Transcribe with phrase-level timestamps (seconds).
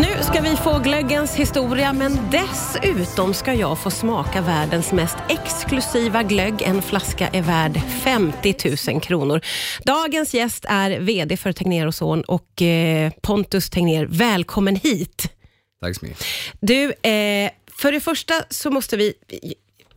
[0.00, 6.22] Nu ska vi få glöggens historia, men dessutom ska jag få smaka världens mest exklusiva
[6.22, 6.62] glögg.
[6.62, 8.54] En flaska är värd 50
[8.92, 9.40] 000 kronor.
[9.84, 15.32] Dagens gäst är VD för Tegnér och Son och eh, Pontus Tegnér, välkommen hit.
[15.82, 16.24] Tack så mycket.
[16.60, 19.14] Du, eh, för det första så måste vi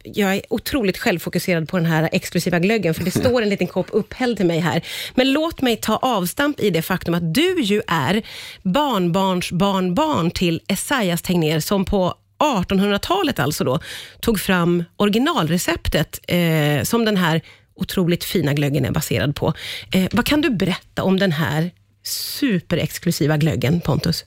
[0.04, 3.88] jag är otroligt självfokuserad på den här exklusiva glöggen, för det står en liten kopp
[3.92, 4.82] upphälld till mig här.
[5.16, 8.21] Men låt mig ta avstamp i det faktum att du ju är
[8.62, 13.80] barnbarns barnbarn till Esaias Tegnér, som på 1800-talet alltså då,
[14.20, 17.42] tog fram originalreceptet eh, som den här
[17.75, 19.54] otroligt fina glöggen är baserad på.
[19.92, 21.72] Eh, vad kan du berätta om den här
[22.04, 24.25] superexklusiva glöggen, Pontus?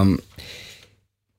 [0.00, 0.20] Um.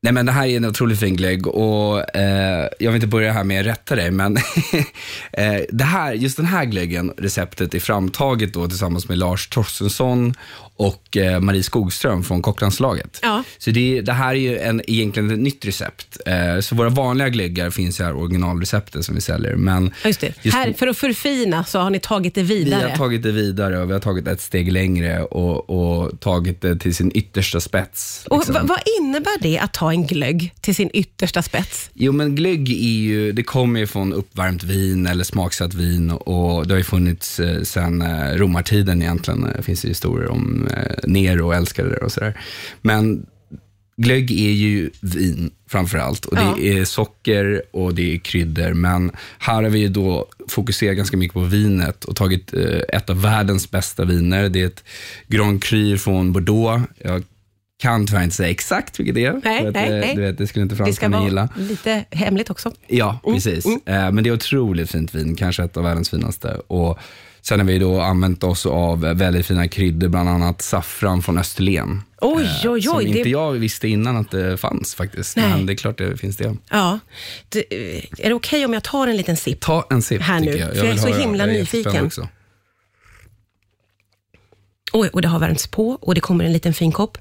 [0.05, 3.31] Nej men det här är en otroligt fin glögg och eh, jag vill inte börja
[3.31, 4.37] här med att rätta dig, men
[5.31, 10.33] eh, det här, just den här glöggen, receptet, är framtaget då tillsammans med Lars Torstensson
[10.77, 13.19] och eh, Marie Skogström från Kocklandslaget.
[13.21, 13.43] Ja.
[13.57, 16.17] Så det, det, här är ju en, egentligen ett nytt recept.
[16.25, 19.55] Eh, så våra vanliga glöggar finns i här originalreceptet som vi säljer.
[19.55, 20.33] Men just det.
[20.41, 22.83] Just här, för att förfina så har ni tagit det vidare.
[22.83, 26.61] Vi har tagit det vidare och vi har tagit ett steg längre och, och tagit
[26.61, 28.27] det till sin yttersta spets.
[28.31, 28.55] Liksom.
[28.55, 31.89] Och vad innebär det att ta en glögg till sin yttersta spets?
[31.93, 36.67] Jo, men glögg är ju, det kommer ju från uppvärmt vin eller smaksatt vin och
[36.67, 39.41] det har ju funnits eh, sedan eh, romartiden egentligen.
[39.41, 42.39] Det finns ju historier om eh, Nero älskade det och sådär.
[42.81, 43.25] Men
[43.97, 46.59] glögg är ju vin framför allt och det ja.
[46.59, 48.73] är socker och det är kryddor.
[48.73, 52.53] Men här har vi då fokuserat ganska mycket på vinet och tagit
[52.89, 54.49] ett av världens bästa viner.
[54.49, 54.83] Det är ett
[55.27, 56.83] Grand Cru från Bordeaux.
[56.97, 57.23] Jag
[57.77, 59.41] kan tyvärr inte säga exakt vilket det är.
[59.43, 60.15] Nej, att, nej, eh, nej.
[60.15, 61.41] Du vet, det skulle inte fransmännen gilla.
[61.41, 62.71] Det ska vara lite hemligt också.
[62.87, 63.65] Ja, mm, precis.
[63.65, 63.79] Mm.
[63.85, 64.15] Mm.
[64.15, 66.55] Men det är otroligt fint vin, kanske ett av världens finaste.
[66.67, 66.99] Och
[67.47, 72.01] Sen har vi då använt oss av väldigt fina kryddor, bland annat saffran från Österlen.
[72.21, 72.81] Oj, oj, oj.
[72.81, 73.03] Som det...
[73.03, 75.37] inte jag visste innan att det fanns faktiskt.
[75.37, 75.49] Nej.
[75.49, 76.55] Men det är klart det finns det.
[76.69, 76.99] Ja.
[77.49, 79.61] Det, är det okej okay om jag tar en liten sipp?
[79.61, 80.59] Ta en sipp, här nu, jag.
[80.59, 80.77] jag.
[80.77, 81.17] För jag är så höra.
[81.17, 82.11] himla nyfiken.
[84.93, 87.17] Oj, och det har värmts på och det kommer en liten fin kopp.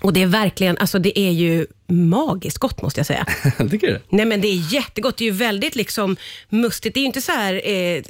[0.00, 3.26] Och det är verkligen, alltså det är ju magiskt gott måste jag säga.
[3.70, 4.00] Tycker du?
[4.08, 5.16] Nej men det är jättegott.
[5.16, 6.16] Det är ju väldigt liksom
[6.48, 6.94] mustigt.
[6.94, 8.02] Det är ju inte så här eh,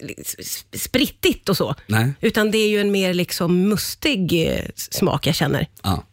[0.76, 1.74] sprittigt och så.
[1.86, 2.12] Nej.
[2.20, 5.66] Utan det är ju en mer liksom mustig eh, smak jag känner.
[5.82, 6.04] Ja.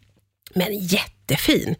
[0.54, 1.74] Men jättefin.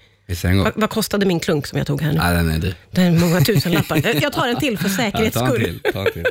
[0.45, 2.19] Vad va kostade min klunk som jag tog här nu?
[2.19, 2.75] Ja, den är dyr.
[2.91, 4.23] Den är många tusen lappar.
[4.23, 5.65] Jag tar en till för säkerhets ja, ta skull.
[5.65, 6.25] En till, ta en till.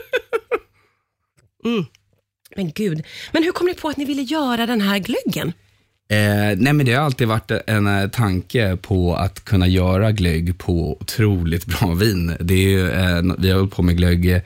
[1.65, 1.85] mm.
[2.55, 3.03] Men gud.
[3.31, 5.53] Men hur kom ni på att ni ville göra den här glöggen?
[6.13, 10.57] Eh, nej men det har alltid varit en eh, tanke på att kunna göra glögg
[10.57, 12.35] på otroligt bra vin.
[12.39, 14.41] Det är ju, eh, vi har hållit på med glögg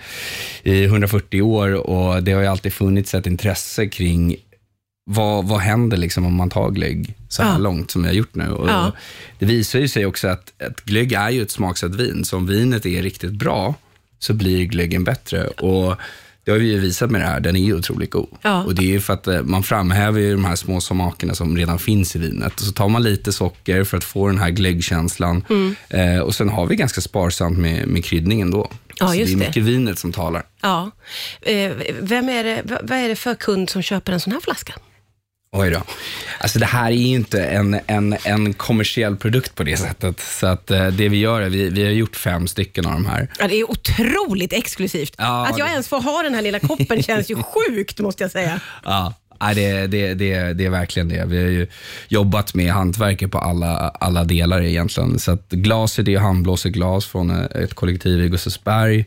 [0.64, 4.36] i 140 år och det har ju alltid funnits ett intresse kring
[5.10, 7.58] vad, vad händer liksom om man tar glögg så här ja.
[7.58, 8.50] långt som vi har gjort nu?
[8.50, 8.92] Och ja.
[9.40, 12.48] Det visar ju sig också att, att glögg är ju ett smaksatt vin, så om
[12.48, 13.76] vinet är riktigt bra
[14.20, 15.48] så blir glöggen bättre.
[15.48, 15.96] Och
[16.48, 18.28] det har vi ju visat med det här, den är ju otroligt god.
[18.42, 18.64] Ja.
[18.64, 21.58] Och det är ju för att eh, man framhäver ju de här små smakerna som
[21.58, 22.54] redan finns i vinet.
[22.54, 25.46] Och så tar man lite socker för att få den här glöggkänslan.
[25.50, 25.76] Mm.
[25.90, 28.72] Eh, och sen har vi ganska sparsamt med, med kryddningen då.
[29.00, 29.48] Ja, så just det är det.
[29.48, 30.44] mycket vinet som talar.
[30.62, 30.92] Ja.
[31.42, 31.72] Eh,
[32.02, 34.74] vem är det, vad är det för kund som köper en sån här flaska?
[35.58, 35.82] Oj då.
[36.40, 40.20] Alltså det här är ju inte en, en, en kommersiell produkt på det sättet.
[40.20, 43.06] Så att eh, det vi gör är, vi, vi har gjort fem stycken av de
[43.06, 43.28] här.
[43.40, 45.16] Ja, det är otroligt exklusivt.
[45.18, 45.72] Ja, att jag det...
[45.72, 48.60] ens får ha den här lilla koppen känns ju sjukt, måste jag säga.
[48.84, 49.14] Ja.
[49.40, 51.26] Nej, det, det, det, det är verkligen det.
[51.26, 51.68] Vi har ju
[52.08, 55.20] jobbat med hantverket på alla, alla delar egentligen.
[55.20, 59.06] Så att glaset är handblåset glas från ett kollektiv i Gustavsberg.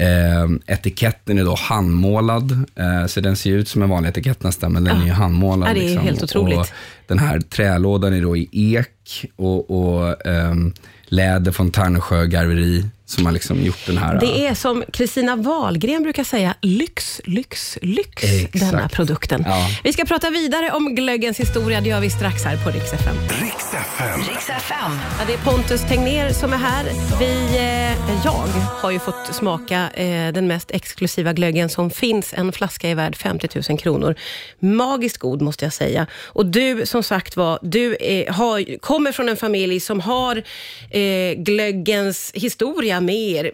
[0.00, 4.72] Eh, etiketten är då handmålad, eh, så den ser ut som en vanlig etikett nästan,
[4.72, 5.02] men den Ja.
[5.02, 5.68] är ju handmålad.
[5.68, 6.02] Ja, det är liksom.
[6.04, 6.58] helt otroligt.
[6.58, 6.66] Och
[7.06, 10.72] den här trälådan är då i ek och, och ehm,
[11.04, 14.20] läder från Tärnesjö garveri som har liksom gjort den här.
[14.20, 18.52] Det är som Kristina Wahlgren brukar säga, lyx, lyx, lyx, Exakt.
[18.52, 19.44] denna produkten.
[19.46, 19.68] Ja.
[19.84, 23.16] Vi ska prata vidare om glöggens historia, det gör vi strax här på Rix FM.
[23.42, 24.20] Riks FM.
[24.28, 24.92] Riks FM.
[25.18, 26.84] Ja, det är Pontus Tegner som är här.
[27.20, 28.44] Vi, eh, jag
[28.82, 32.34] har ju fått smaka eh, den mest exklusiva glöggen som finns.
[32.36, 34.14] En flaska är värd 50 000 kronor.
[34.58, 36.06] Magiskt god måste jag säga.
[36.26, 40.42] Och du, som sagt var, du eh, har, kommer från en familj som har
[40.90, 43.50] eh, glöggens historia med er.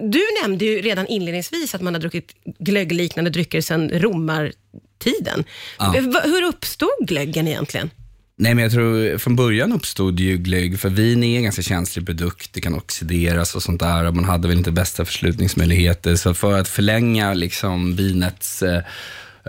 [0.00, 5.44] Du nämnde ju redan inledningsvis att man har druckit glöggliknande drycker sedan romartiden.
[5.78, 5.90] Ja.
[6.24, 7.90] Hur uppstod glöggen egentligen?
[8.36, 12.06] Nej, men jag tror från början uppstod ju glögg, för vin är en ganska känslig
[12.06, 16.16] produkt, det kan oxideras och sånt där och man hade väl inte bästa förslutningsmöjligheter.
[16.16, 18.82] Så för att förlänga liksom vinets eh,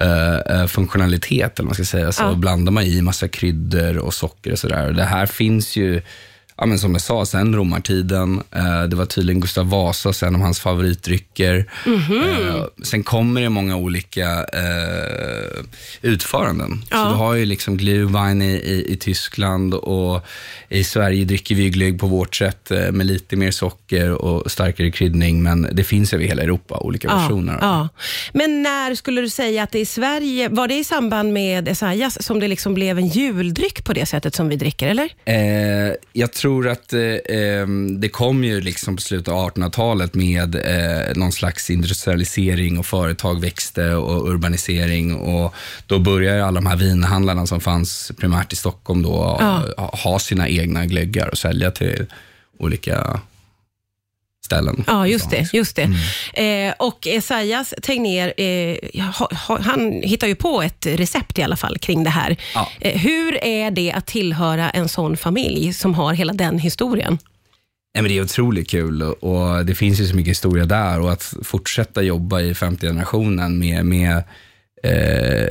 [0.02, 2.12] eh, funktionalitet, eller man ska säga.
[2.12, 2.34] Så Ja.
[2.34, 4.92] blandar man i massa kryddor och socker och sådär.
[4.92, 6.02] Det här finns ju,
[6.62, 8.42] ja, men som jag sa, sen romartiden.
[8.52, 11.66] Eh, det var tydligen Gustav Vasa, en av hans favoritdrycker.
[11.86, 12.22] Mhm.
[12.22, 15.63] Eh, sen kommer det många olika eh,
[16.02, 16.84] utföranden.
[16.90, 16.98] Ja.
[16.98, 20.25] Så du har ju liksom Glühwein i, i, i Tyskland och
[20.69, 24.92] i Sverige dricker vi glögg på vårt sätt eh, med lite mer socker och starkare
[24.92, 25.44] kryddning.
[25.44, 27.58] Men det finns över hela Europa, olika versioner.
[27.62, 27.90] Ja.
[28.34, 32.24] Men när skulle du säga att det i Sverige, var det i samband med Esaias
[32.24, 35.10] som det liksom blev en juldryck på det sättet som vi dricker, eller?
[35.25, 40.56] Eh, jag tror att eh, ehm, det kom ju liksom på slutet av 1800-talet med
[40.56, 45.53] eh, någon slags industrialisering och företag växte och urbanisering och
[45.88, 49.89] då började alla de här vinhandlarna som fanns primärt i Stockholm då Ja.
[50.03, 52.06] ha sina egna glöggar och sälja till
[52.57, 53.19] olika
[54.56, 54.83] ställen.
[54.88, 55.39] Ja, just det.
[55.39, 55.57] liksom.
[55.57, 55.89] Just det.
[56.68, 61.56] Eh, och Esaias Tegnér, eh, ha, ha, han hittar ju på ett recept i alla
[61.56, 62.38] fall kring det här.
[62.56, 62.69] Ja.
[62.80, 67.18] Eh, hur är det att tillhöra en sån familj som har hela den historien?
[67.94, 71.12] Nej, men det är otroligt kul och- det finns ju så mycket historia där och
[71.12, 74.24] att fortsätta jobba i femte generationen med, med,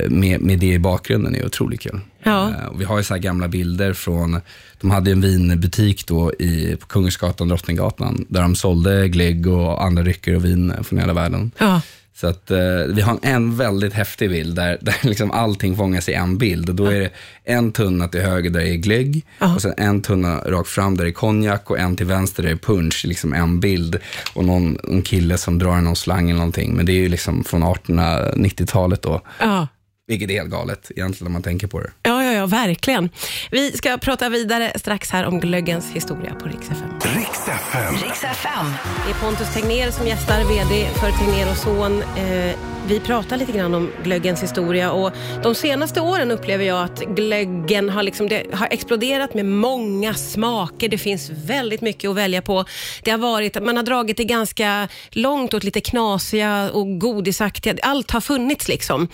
[0.09, 1.99] med, med det i bakgrunden är otroligt kul.
[2.23, 2.49] Ja.
[2.49, 4.41] Eh, vi har ju så gamla bilder från,
[4.81, 10.03] de hade en vinbutik då i, på Kungsgatan, Drottninggatan, där de sålde glögg och andra
[10.03, 11.51] drycker och vin från hela världen.
[11.57, 11.81] Ja.
[12.21, 12.57] Så att, eh,
[12.87, 16.69] vi har en väldigt häftig bild där, där liksom allting fångas i en bild.
[16.69, 17.09] Och då är det
[17.43, 19.55] en tunna till höger där det är glögg Ja.
[19.55, 22.49] och sen en tunna rakt fram där det är konjak och en till vänster där
[22.49, 23.05] det är punch.
[23.07, 23.97] Liksom en bild
[24.33, 26.75] och någon en kille som drar i någon slang eller någonting.
[26.75, 29.21] Men det är ju liksom från 1890-talet då.
[29.39, 29.67] Ja.
[30.11, 31.91] Vilket är helt galet egentligen om man tänker på det.
[32.03, 33.09] Ja, ja, ja, verkligen.
[33.51, 36.89] Vi ska prata vidare strax här om glöggens historia på Rix FM.
[37.15, 37.93] Riks FM.
[37.93, 38.65] Riks FM.
[39.05, 42.01] Det är Pontus Tegnér som gästar, VD för Tegnér och Son.
[42.01, 42.55] Eh,
[42.87, 45.11] vi pratar lite grann om glöggens historia och
[45.43, 50.89] de senaste åren upplever jag att glöggen har, liksom, har exploderat med många smaker.
[50.89, 52.65] Det finns väldigt mycket att välja på.
[53.03, 57.75] Det har varit, man har dragit det ganska långt åt lite knasiga och godisaktiga.
[57.81, 59.07] Allt har funnits liksom.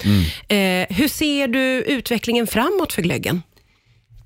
[0.48, 0.58] Eh,
[0.98, 3.42] hur ser du utvecklingen framåt för glöggen?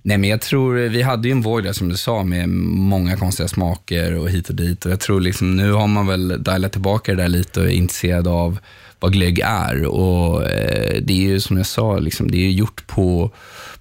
[0.03, 3.17] Nej, men jag tror, vi hade ju en våg där som du sa med många
[3.17, 4.85] konstiga smaker och hit och dit.
[4.85, 7.71] Och jag tror liksom, nu har man väl dialat tillbaka det där lite och är
[7.71, 8.59] intresserad av
[9.01, 9.85] vad glögg är.
[9.85, 13.31] Och eh, det är ju som jag sa, liksom, det är ju gjort på,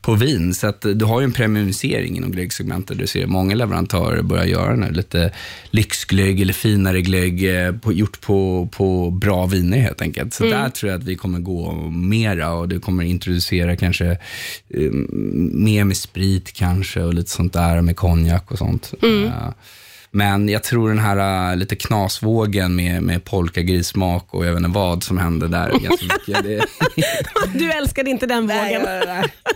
[0.00, 0.54] på vin.
[0.54, 2.98] Så att du har ju en premiumisering inom glöggsegmentet.
[2.98, 5.32] Du ser många leverantörer börja göra här lite
[5.70, 10.34] lyxglögg eller finare glögg eh, på, gjort på, på bra viner helt enkelt.
[10.34, 14.10] Så där tror jag att vi kommer gå mera och du kommer introducera kanske
[14.74, 14.90] eh,
[15.52, 18.94] mer med sprit kanske och lite sånt där med konjak och sånt.
[19.02, 19.48] Eh,
[20.12, 24.70] men jag tror den här eh, lite knasvågen med, med polkagrismak och jag vet inte
[24.70, 26.44] vad som hände där ganska mycket.
[26.44, 26.64] Det,
[27.58, 28.82] Du älskade inte den vågen.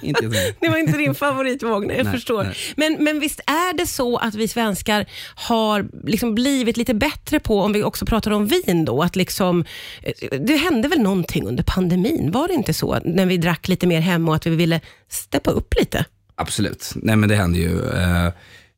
[0.03, 0.29] inte så.
[0.61, 2.45] Det var inte din favoritvåg, nej, jag Nej, förstår.
[2.45, 2.55] nej.
[2.77, 7.61] Men, men visst är det så att vi svenskar har liksom blivit lite bättre på,
[7.61, 9.65] om vi också pratar om vin då, att liksom,
[10.03, 12.99] eh, det hände väl någonting under pandemin, var det inte så?
[13.05, 16.05] När vi drack lite mer hemma och att vi ville steppa upp lite.
[16.37, 16.93] Absolut.
[16.95, 17.79] Nej, men det hände ju.
[17.91, 18.29] Eh,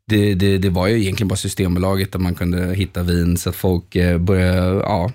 [0.09, 3.57] Det, det, det var ju egentligen bara Systembolaget där man kunde hitta vin så att
[3.57, 5.13] folk eh, började ja,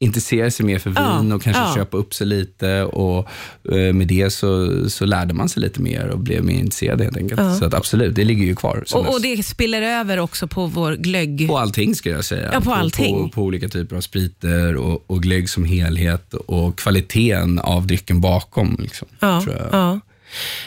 [0.00, 1.74] intressera sig mer för Ja, vin och kanske ja.
[1.74, 2.82] köpa upp sig lite.
[2.84, 3.28] Och
[3.72, 7.16] eh, Med det så, så lärde man sig lite mer och blev mer intresserad helt
[7.16, 7.40] enkelt.
[7.40, 7.54] Ja.
[7.54, 8.84] Så att absolut, det ligger ju kvar.
[8.94, 11.48] Och, och det spiller över också på vår glögg.
[11.48, 12.50] På allting skulle jag säga.
[12.52, 13.16] Ja, på allting.
[13.16, 18.20] På, på olika typer av spriter och, och glögg som helhet och kvaliteten av drycken
[18.20, 18.76] bakom.
[18.78, 19.68] Liksom, Ja, tror jag.
[19.72, 20.00] ja.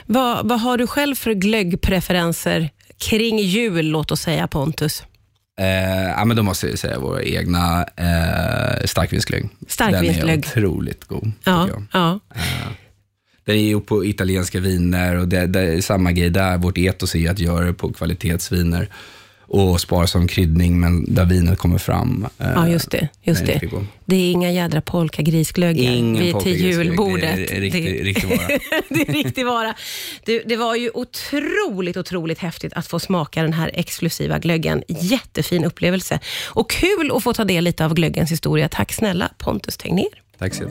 [0.05, 5.03] Vad, vad har du själv för glöggpreferenser kring jul, låt oss säga Pontus?
[5.59, 9.49] Eh, ja, men då måste jag säga våra egna eh, starkvinsglögg.
[9.67, 10.27] Starkvinsglögg.
[10.27, 11.31] Den är otroligt god.
[11.43, 12.19] Ja, ja.
[13.45, 16.57] Den är gjord på italienska viner och det, det är samma grej där.
[16.57, 18.89] Vårt etos är att göra det på kvalitetsviner
[19.47, 22.27] och spara som kryddning, men där vinet kommer fram.
[22.39, 23.07] eh, Ja, just det.
[23.23, 23.61] Just det.
[24.05, 27.35] det är inga jädra polkagrisglöggar Ingen till julbordet.
[27.35, 28.47] Det är riktig- riktig vara.
[28.89, 29.73] det är riktig vara.
[30.25, 34.83] Du, det var ju otroligt, otroligt häftigt att få smaka den här exklusiva glöggen.
[34.87, 36.19] Jättefin upplevelse.
[36.45, 38.69] Och kul att få ta del lite av glöggens historia.
[38.69, 40.05] Tack snälla Pontus Tegnér.
[40.39, 40.63] Tack så.